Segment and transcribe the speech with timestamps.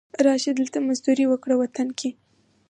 [0.25, 2.09] را شه، دلته مزدوري وکړه وطن کې